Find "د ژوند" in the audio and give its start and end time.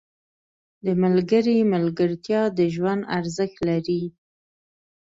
2.57-3.01